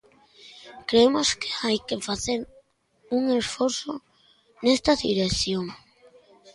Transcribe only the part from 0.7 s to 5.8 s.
Cremos que hai que facer un esforzo nesta dirección.